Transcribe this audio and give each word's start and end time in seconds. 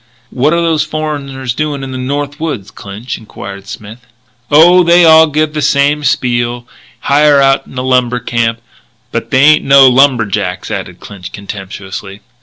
"What 0.31 0.51
are 0.51 0.61
those 0.61 0.83
foreigners 0.83 1.53
doing 1.53 1.83
in 1.83 1.91
the 1.91 1.97
North 1.99 2.39
Woods, 2.39 2.71
Clinch?" 2.71 3.19
enquired 3.19 3.67
Smith. 3.67 4.07
"Oh, 4.49 4.83
they 4.83 5.05
all 5.05 5.27
give 5.27 5.53
the 5.53 5.61
same 5.61 6.03
spiel 6.03 6.67
hire 7.01 7.39
out 7.39 7.67
in 7.67 7.77
a 7.77 7.83
lumber 7.83 8.19
camp. 8.19 8.61
But 9.11 9.29
they 9.29 9.43
ain't 9.43 9.63
no 9.63 9.87
lumberjacks," 9.87 10.71
added 10.71 11.01
Clinch 11.01 11.31
contemptuously. 11.31 12.21